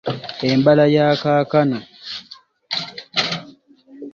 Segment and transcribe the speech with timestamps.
[0.49, 1.79] Embala ya kaakano